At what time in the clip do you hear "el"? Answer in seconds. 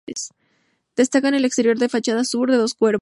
1.35-1.45